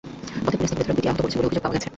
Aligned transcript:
পথে 0.45 0.55
পুলিশ 0.59 0.71
তাঁকে 0.73 0.79
বেধড়ক 0.85 0.95
পিটিয়ে 0.97 1.11
আহত 1.11 1.19
করেছে 1.23 1.35
বলে 1.37 1.47
অভিযোগ 1.49 1.63
পাওয়া 1.63 1.75
গেছে। 1.77 1.89